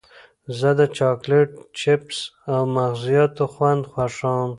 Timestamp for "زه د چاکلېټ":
0.59-1.51